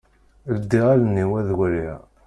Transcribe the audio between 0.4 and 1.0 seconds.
Ldiɣ